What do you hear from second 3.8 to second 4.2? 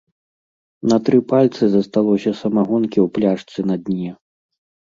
дне.